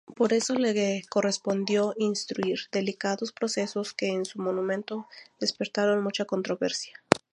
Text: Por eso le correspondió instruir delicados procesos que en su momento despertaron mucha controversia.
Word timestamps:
Por 0.15 0.33
eso 0.33 0.55
le 0.55 1.03
correspondió 1.11 1.93
instruir 1.95 2.57
delicados 2.71 3.31
procesos 3.33 3.93
que 3.93 4.07
en 4.07 4.25
su 4.25 4.41
momento 4.41 5.07
despertaron 5.39 6.01
mucha 6.03 6.25
controversia. 6.25 6.95